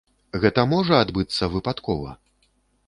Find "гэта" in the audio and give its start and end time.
0.45-0.61